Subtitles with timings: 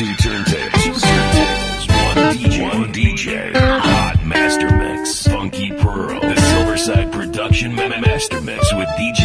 [0.00, 0.82] Two turntables.
[0.82, 1.88] Two turntables.
[1.90, 2.62] One DJ.
[2.62, 3.52] One DJ.
[3.54, 5.26] Hot master mix.
[5.26, 6.18] Funky Pearl.
[6.20, 9.19] The Silverside Production Ma- Master Mix with DJ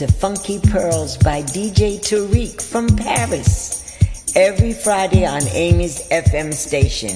[0.00, 3.84] to Funky Pearls by DJ Tarek from Paris
[4.34, 7.10] every Friday on Amy's FM station.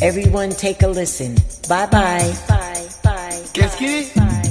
[0.00, 1.34] Everyone take a listen.
[1.68, 2.32] Bye bye.
[2.46, 3.42] Bye bye.
[3.52, 4.42] Qu'est-ce est Bye.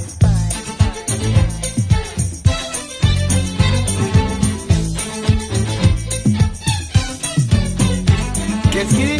[8.72, 9.19] Qu'est-ce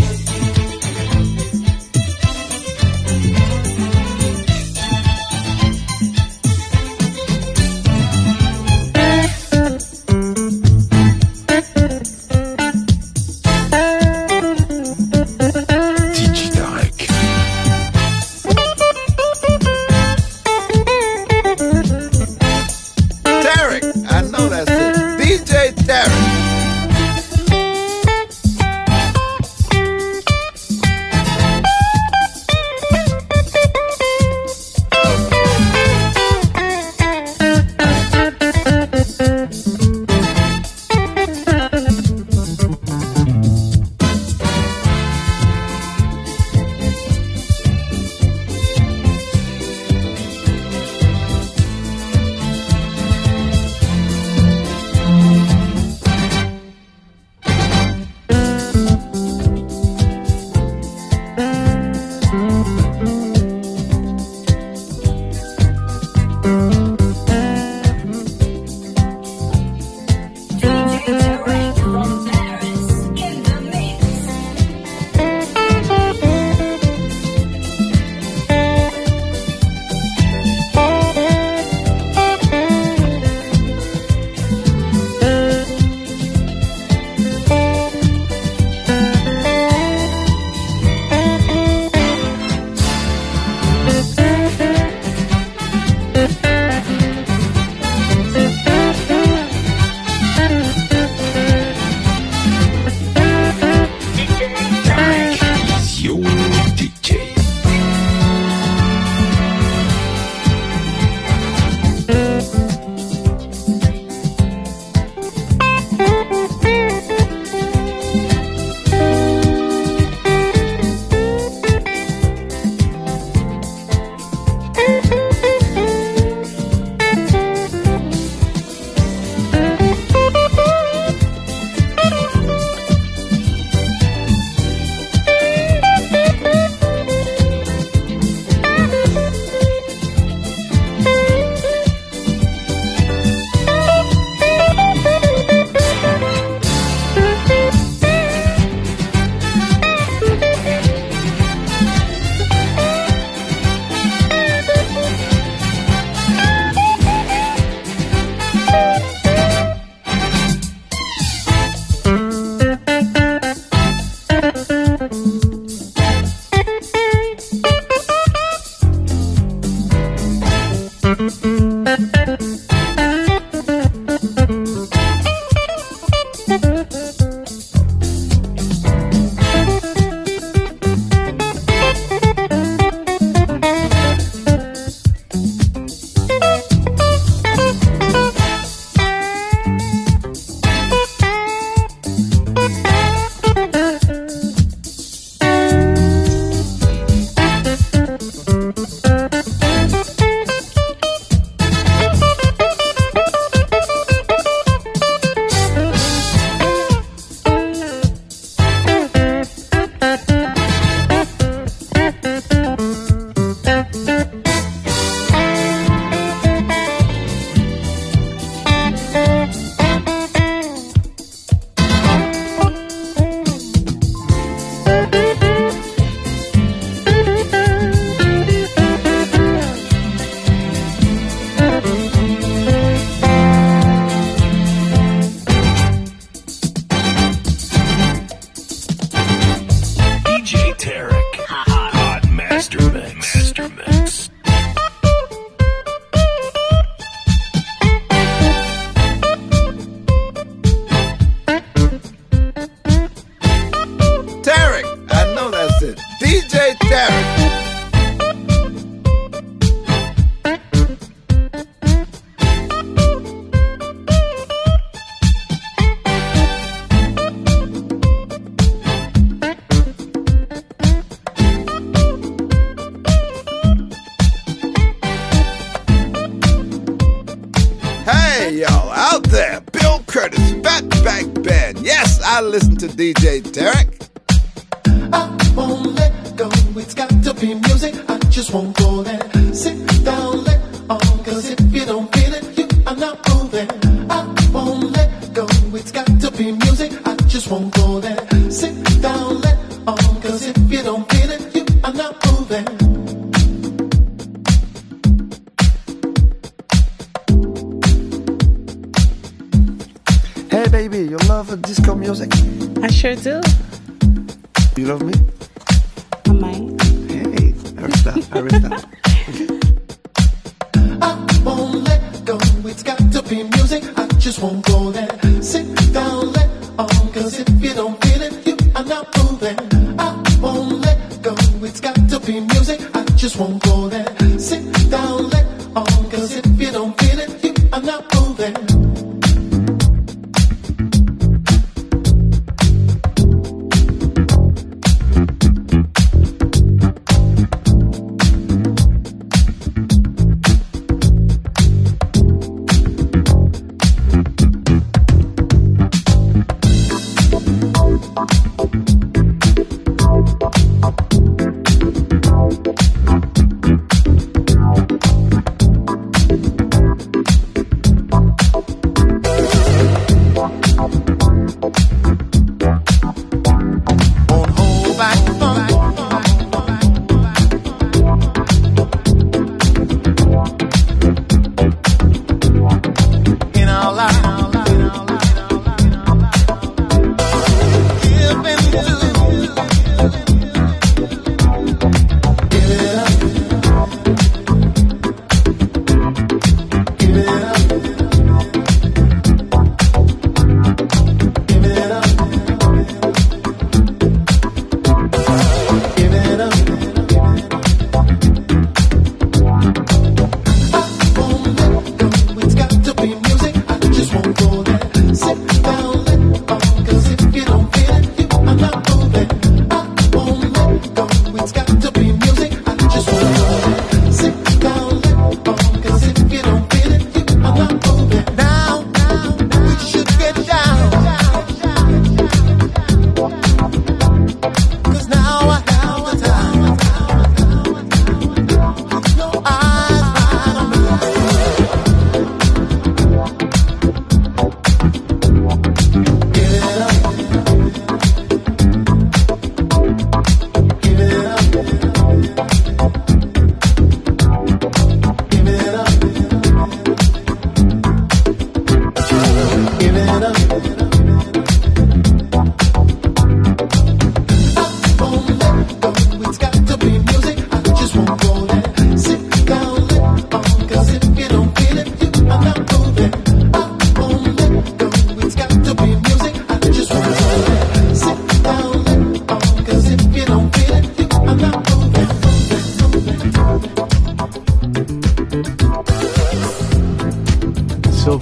[283.00, 283.29] DJ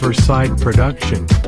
[0.08, 1.47] Riverside production.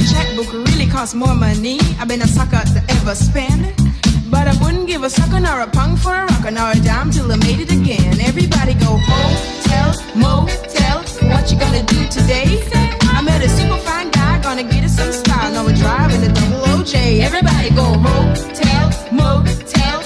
[0.00, 1.78] The checkbook really costs more money.
[1.98, 3.62] I've been a sucker to ever spend.
[4.30, 7.10] But I wouldn't give a sucker nor a punk for a rocker nor a dime
[7.10, 8.20] till I made it again.
[8.20, 10.98] Everybody go hotel, motel.
[11.30, 12.48] What you gonna do today?
[13.16, 15.52] I met a super fine guy, gonna get us some style.
[15.52, 17.20] Now we're driving a double OJ.
[17.20, 19.96] Everybody go hotel, motel,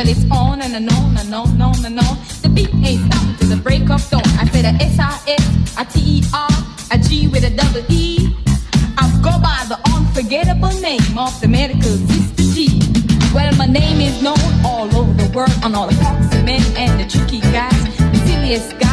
[0.00, 2.16] Well, it's on and, on and on and on and on.
[2.40, 4.22] The beat ain't stopping till the break of dawn.
[4.40, 6.48] I said a S-I-S, a T-E-R,
[6.90, 8.34] a G with a double E.
[8.96, 12.80] I go by the unforgettable name of the medical sister G.
[13.34, 16.98] Well, my name is known all over the world on all the foxy men and
[16.98, 17.84] the tricky guys.
[17.98, 18.89] The silliest guy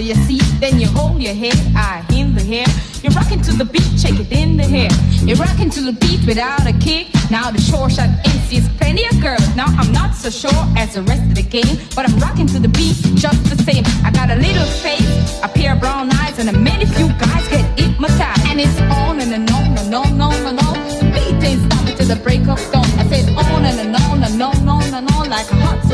[0.00, 0.44] your seat.
[0.60, 2.66] Then you hold your head, I in the hair.
[3.02, 4.90] You're rocking to the beat, shake it in the hair.
[5.26, 7.08] You're rocking to the beat without a kick.
[7.30, 9.46] Now the short shot MC plenty of girls.
[9.54, 12.58] Now I'm not so sure as the rest of the game, but I'm rocking to
[12.58, 13.84] the beat just the same.
[14.04, 17.48] I got a little face, a pair of brown eyes, and a many few guys
[17.48, 18.46] get hypnotized.
[18.46, 20.76] And it's on and, on and on and on and on.
[20.98, 22.86] The beat ain't stopping till the break of dawn.
[23.00, 25.85] I said on and on and on and on and on like a hot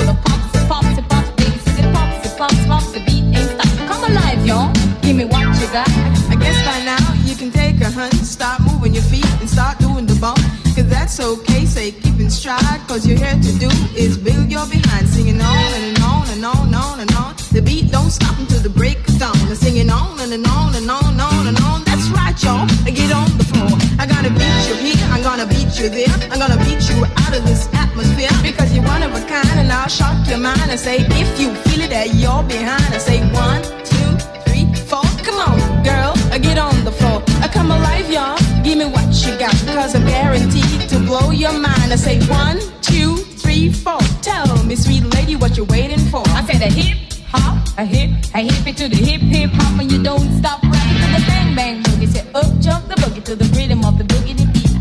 [8.02, 10.42] hunt, start moving your feet and start doing the bump.
[10.74, 12.80] Cause that's okay, say keep in stride.
[12.88, 16.66] Cause you're here to do is build your behind, singing on and on and on
[16.66, 17.30] and on and on.
[17.54, 19.38] The beat don't stop until the break of dawn.
[19.46, 21.78] They're singing on and, and on and on and on and on.
[21.84, 22.66] That's right, y'all.
[23.00, 23.74] Get on the floor.
[24.00, 26.16] I'm gonna beat you here, I'm gonna beat you there.
[26.32, 28.34] I'm gonna beat you out of this atmosphere.
[28.42, 31.54] Because you're one of a kind and I'll shock your mind and say, if you
[31.66, 34.10] feel it that you're behind, I say one, two,
[34.46, 35.06] three, four.
[35.26, 37.21] Come on, girl, get on the floor.
[37.52, 38.38] Come alive, y'all.
[38.64, 41.92] Give me what you got, cause I'm guaranteed to blow your mind.
[41.92, 44.00] I say one, two, three, four.
[44.22, 46.22] Tell me, sweet lady, what you're waiting for.
[46.28, 46.96] I said a hip
[47.28, 50.62] hop, a hip, a hip it to the hip hip hop, and you don't stop
[50.62, 52.08] rocking to the bang bang boogie.
[52.08, 54.72] Say up jump the boogie to the rhythm of the boogie the beat.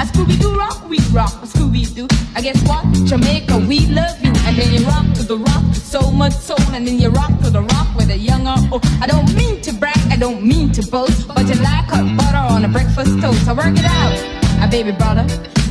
[0.00, 1.32] A Scooby Doo rock, we rock.
[1.44, 2.08] Scooby Doo.
[2.34, 2.84] I guess what?
[3.04, 4.32] Jamaica, we love you.
[4.46, 7.50] And then you rock to the rock so much soul, and then you rock to
[7.50, 8.84] the rock a young or old.
[9.02, 12.54] I don't mean to brag, I don't mean to boast, but you like hot butter
[12.54, 13.44] on a breakfast toast.
[13.44, 14.16] So work it out,
[14.64, 15.24] a baby brother.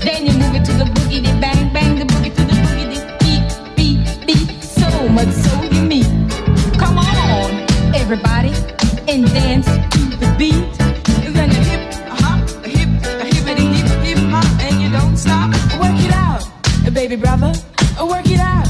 [0.06, 2.94] Then you move it to the boogie, the bang bang, the boogie to the boogie,
[2.94, 4.64] the beat beat beat.
[4.64, 6.06] So much soul you meet.
[6.78, 8.54] Come on, everybody,
[9.10, 10.70] and dance to the beat.
[11.34, 12.90] Then you hip uh-huh, hop, a hip,
[13.34, 14.20] hip
[14.62, 15.50] and you don't stop.
[15.82, 16.46] Work it out,
[16.94, 17.52] baby brother.
[18.00, 18.68] Work it out,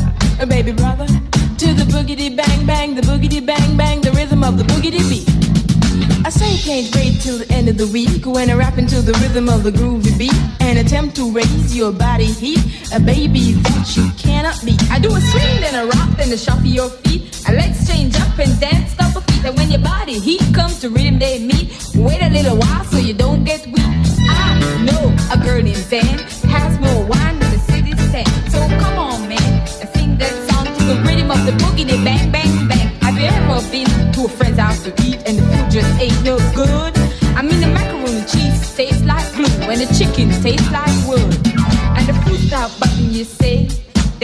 [0.47, 1.07] baby brother.
[1.07, 5.34] To the boogity bang bang, the boogity bang bang, the rhythm of the boogity beat.
[6.55, 9.49] I can't wait till the end of the week when I rap into the rhythm
[9.49, 12.63] of the groovy beat and attempt to raise your body heat,
[12.93, 14.81] a baby that you cannot beat.
[14.89, 17.43] I do a swing, then a rock, then a shuffle your feet.
[17.45, 19.43] And let's change up and dance, stop a feet.
[19.43, 21.75] And when your body heat comes to rhythm, they meet.
[21.93, 23.54] Wait a little while so you don't get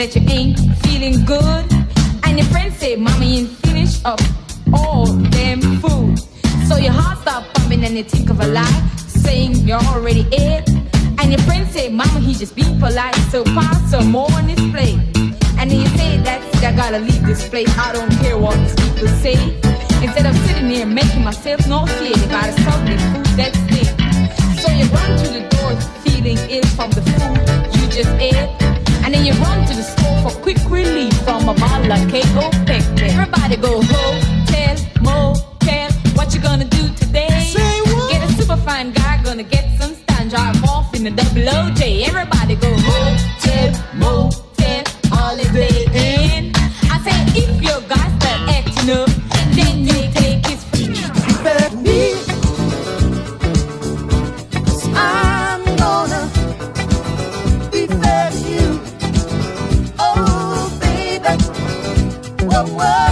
[0.01, 1.65] that you ain't feeling good.
[2.23, 4.19] And your friends say, Mama, you ain't finished up
[4.73, 6.17] all them food.
[6.67, 10.67] So your heart start pumping and you think of a lie, saying you're already it.
[11.19, 14.59] And your friends say, Mama, he just be polite, so pass some more on his
[14.71, 14.97] plate.
[15.59, 18.57] And then you say, That's it, I gotta leave this place, I don't care what
[18.57, 19.37] these people say.
[20.01, 23.93] Instead of sitting here making myself nauseated by the salty food that's there.
[24.61, 27.37] So you run to the door feeling ill from the food
[27.77, 28.80] you just ate.
[29.11, 32.49] And then you run to the store for quick relief from a bottle of K.O.
[33.03, 37.51] Everybody go hotel, motel, what you gonna do today?
[37.53, 38.09] Say what?
[38.09, 42.07] Get a superfine guy, gonna get some stun, drive off in the double OJ.
[42.07, 44.40] Everybody go hotel, motel.
[62.65, 63.10] world.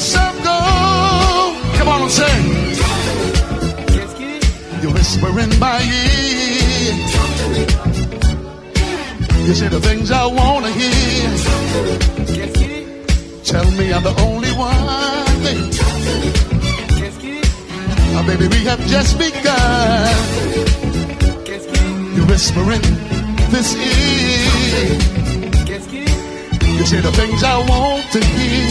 [0.00, 0.58] Yourself go.
[1.76, 2.44] Come on and sing.
[4.80, 6.94] You're whispering by ear.
[9.46, 11.28] You say the things I wanna hear.
[13.44, 14.88] Tell me I'm the only one.
[18.16, 20.16] Oh, baby, we have just begun.
[22.14, 22.84] You're whispering
[23.52, 25.19] this ear.
[26.80, 28.70] You say the things I want to hear.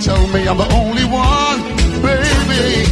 [0.00, 1.60] Tell me I'm the only one,
[2.00, 2.86] baby.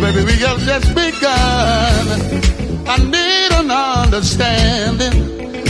[0.00, 2.20] Baby, we have just begun.
[2.88, 5.12] I need an understanding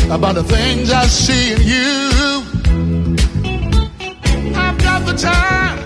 [0.08, 2.44] about the things I see in you.
[4.54, 5.78] I've got the time.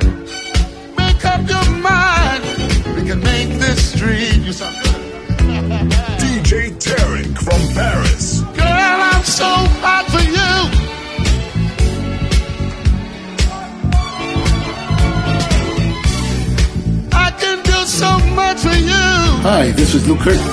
[0.95, 2.45] Make up your mind.
[2.97, 4.43] We can make this dream.
[4.45, 4.77] You sound.
[6.21, 8.40] DJ Tarek from Paris.
[9.41, 10.53] So hot for you.
[17.11, 19.07] I can do so much for you.
[19.49, 20.47] Hi, this is Luke Curtin,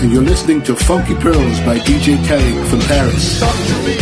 [0.00, 3.40] and you're listening to Funky Pearls by DJ Tarek from Paris.
[3.40, 3.96] Talk to me.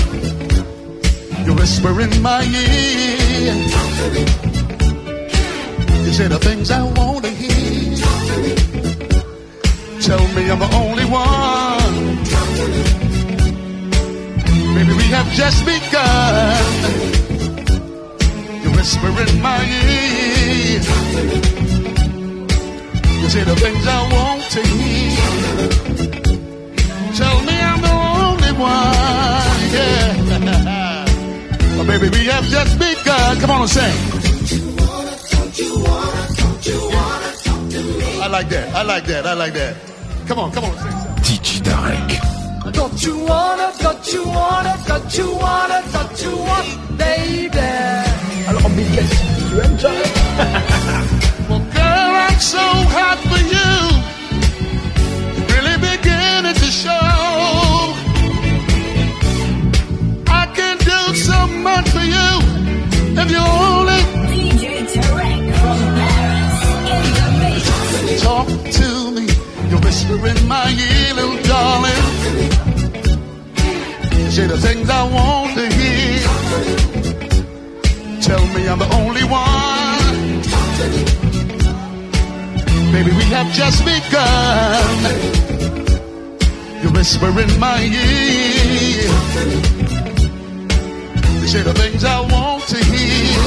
[1.46, 3.54] You whisper in my ear.
[6.04, 7.96] You say the things I want to hear.
[10.02, 11.37] Tell me I'm the only one.
[14.78, 16.64] Maybe we have just begun.
[18.62, 20.78] You whisper in my ear.
[23.20, 25.30] You say the things I want to hear.
[27.18, 29.58] Tell me I'm the only one.
[29.74, 30.14] Yeah.
[31.80, 33.40] oh, baby, we have just begun.
[33.40, 33.96] Come on and sing.
[38.22, 38.72] I like that.
[38.76, 39.26] I like that.
[39.26, 39.76] I like that.
[40.28, 40.76] Come on, come on.
[41.24, 42.37] DJ Tarek.
[42.72, 47.58] Don't you wanna, don't you wanna, don't you wanna, don't you want, baby?
[48.48, 49.06] Alors, Miguel,
[49.48, 49.90] tu aimes ça?
[51.48, 52.58] Well, girl, I'm so
[52.94, 53.70] hot for you.
[55.52, 57.94] Really beginning to show.
[60.28, 62.30] I can do so much for you
[63.20, 64.00] if you only
[64.30, 66.58] DJ Tarek from Paris
[67.98, 68.48] in the talk
[68.78, 69.26] to me.
[69.70, 71.47] You whisper in my ear, little.
[74.38, 76.20] Say the things I want to hear.
[78.22, 80.42] Tell me I'm the only one.
[82.92, 84.96] Baby, we have just begun.
[86.80, 89.10] You whisper in my ear.
[91.40, 93.40] You say the things I want to hear.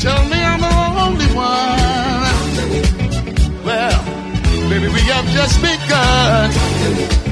[0.00, 0.74] Tell me I'm the
[1.06, 2.34] only one.
[3.64, 4.02] Well,
[4.68, 7.25] baby, we have just begun.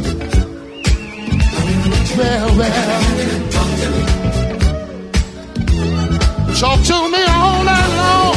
[2.17, 3.25] Well, well.
[6.61, 8.37] Talk to me all night long.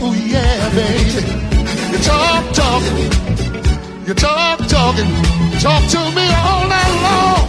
[0.00, 1.22] Oh, yeah, baby.
[1.92, 2.82] You talk, talk.
[4.06, 5.10] You talk, talking.
[5.60, 7.44] Talk to me all night long.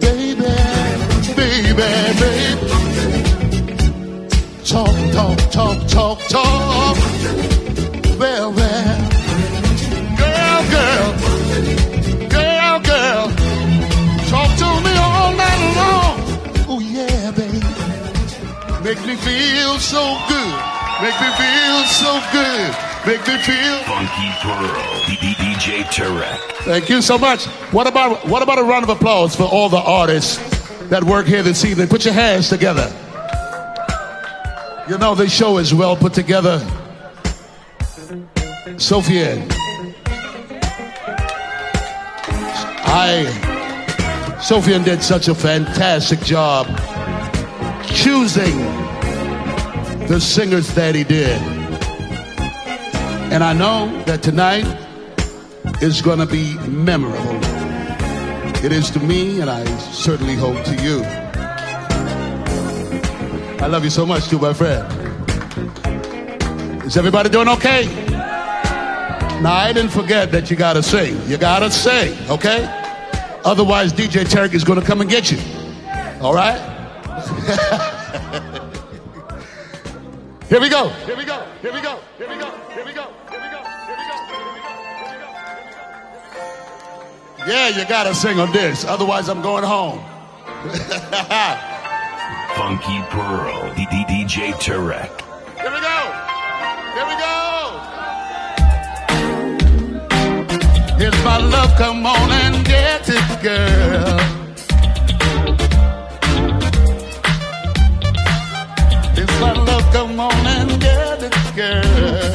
[0.00, 0.34] Baby,
[1.36, 2.30] baby, baby.
[4.64, 7.13] Talk, talk, talk, talk, talk.
[18.94, 20.54] Make me feel so good.
[21.02, 22.70] Make me feel so good.
[23.04, 23.78] Make me feel.
[23.82, 24.94] Funky Pearl.
[25.02, 26.38] DJ Tarek.
[26.62, 27.46] Thank you so much.
[27.72, 30.36] What about what about a round of applause for all the artists
[30.90, 31.88] that work here this evening?
[31.88, 32.86] Put your hands together.
[34.88, 36.60] You know this show is well put together.
[38.76, 39.44] Sophia,
[42.86, 46.68] I Sophia did such a fantastic job
[47.86, 48.83] choosing
[50.08, 51.40] the singers that he did.
[53.32, 54.66] And I know that tonight
[55.82, 57.40] is going to be memorable.
[58.62, 61.02] It is to me, and I certainly hope to you.
[63.62, 64.86] I love you so much, too, my friend.
[66.84, 67.86] Is everybody doing okay?
[69.40, 71.18] Now, I didn't forget that you got to sing.
[71.28, 72.64] You got to sing, okay?
[73.44, 75.38] Otherwise, DJ Tarek is going to come and get you.
[76.20, 77.90] All right?
[80.48, 80.88] Here we go.
[80.88, 81.46] Here we go.
[81.62, 81.98] Here we go.
[82.18, 82.50] Here we go.
[82.68, 83.08] Here we go.
[83.28, 83.62] Here we go.
[83.88, 84.24] Here we go.
[87.46, 89.98] Yeah, you gotta sing on this, otherwise I'm going home.
[92.56, 95.10] Funky Pearl, DJ Tarek.
[95.60, 96.12] Here we go.
[96.94, 97.34] Here we go.
[100.98, 104.43] Here's my love, come on and get it, girl.
[109.40, 112.32] my love, come on and get it, girl.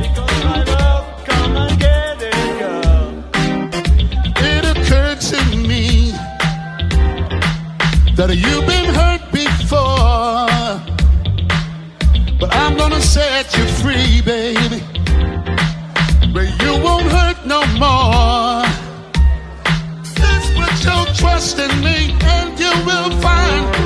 [0.00, 3.24] Because my love, come and get it, girl.
[4.36, 4.64] It
[5.30, 6.12] to me
[8.16, 10.48] that you've been hurt before,
[12.40, 14.82] but I'm gonna set you free, baby.
[16.62, 18.64] You won't hurt no more.
[20.20, 23.85] Just put your trust in me, and you will find.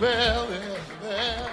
[0.00, 1.50] Well, well, well.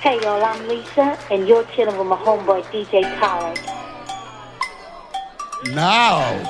[0.00, 3.62] Hey y'all, I'm Lisa, and you're chilling with my homeboy DJ Tarek.
[5.74, 6.40] Now.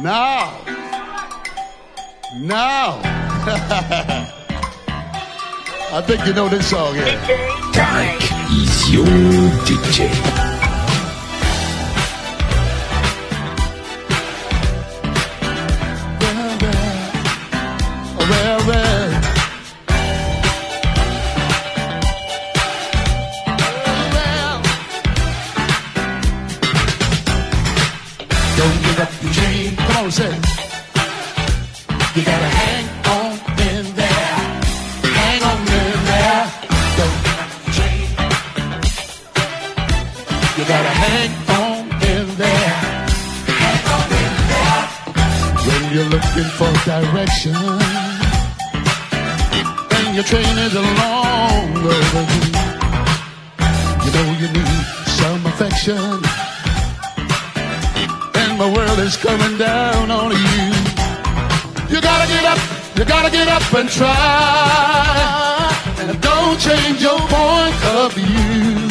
[0.00, 0.56] Now.
[2.38, 3.00] Now.
[5.92, 7.18] I think you know this song here.
[7.72, 8.22] Tarek
[8.52, 9.04] is your
[9.66, 10.51] DJ.
[63.92, 65.68] Try.
[65.98, 68.88] And don't change your point of view.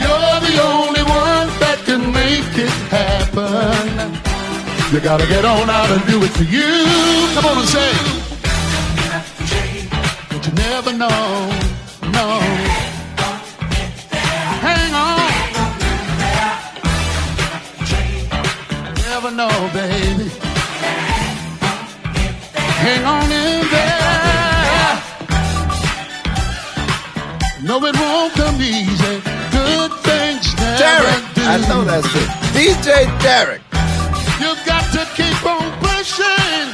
[0.00, 4.14] You're the only one that can make it happen.
[4.92, 6.72] You gotta get on out and do it for you.
[7.34, 7.92] Come on and say.
[10.30, 11.22] But you never know,
[12.16, 12.26] no.
[14.66, 15.30] Hang on.
[19.10, 20.43] Never know, baby.
[22.84, 24.94] Hang on in there.
[27.62, 29.16] No, it won't come easy.
[29.56, 31.34] Good things never Tarek.
[31.34, 31.42] do.
[31.52, 32.28] I know that's it.
[32.52, 32.88] DJ
[33.24, 33.62] Tarek.
[34.42, 36.68] You got to keep on pushing,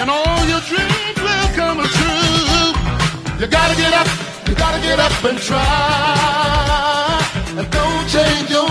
[0.00, 2.70] and all your dreams will come true.
[3.40, 4.08] You gotta get up,
[4.46, 5.64] you gotta get up and try,
[7.56, 8.68] and don't change your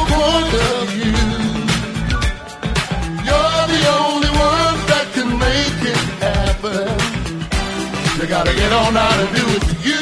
[8.43, 10.01] gotta get on out and do it for you.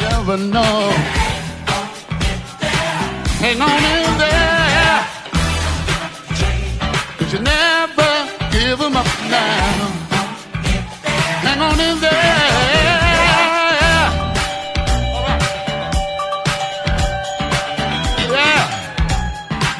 [0.00, 0.90] Never know.
[3.42, 4.98] Hang on in there.
[7.18, 8.10] Cause you never
[8.50, 9.92] give them up now.
[11.46, 12.32] Hang on in there.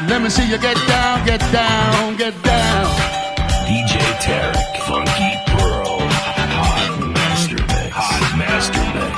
[0.08, 2.61] Let me see you get down, get down, get down.
[4.22, 5.98] Tarek, Funky Pearl,
[6.58, 9.16] Hot Master Mix, Hot Master Mix.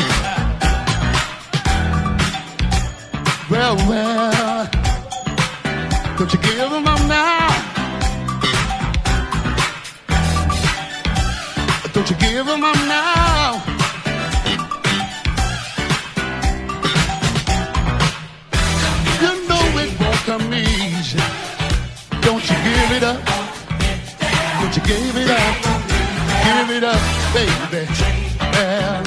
[3.51, 4.67] Well, well,
[6.17, 7.49] don't you give 'em up now?
[11.93, 13.63] Don't you give 'em up now?
[19.21, 21.21] You know it won't come easy.
[22.23, 23.34] Don't you give it up?
[24.87, 25.65] Give it up?
[26.45, 27.01] Give it up,
[27.33, 27.87] baby.
[28.53, 29.04] Yeah.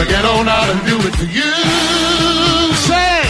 [0.00, 1.52] Gotta get on out and do it for you.
[2.74, 3.22] Say,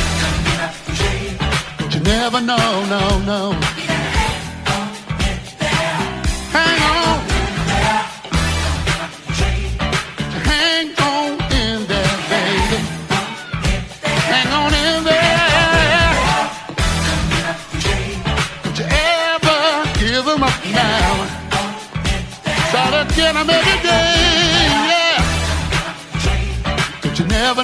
[1.78, 3.79] but you never know, no, no.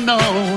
[0.07, 0.56] Know.